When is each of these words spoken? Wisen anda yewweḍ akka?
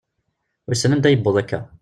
Wisen 0.67 0.91
anda 0.95 1.09
yewweḍ 1.11 1.35
akka? 1.41 1.59